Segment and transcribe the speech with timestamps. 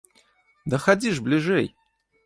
[0.75, 1.67] Да хадзі ж бліжэй!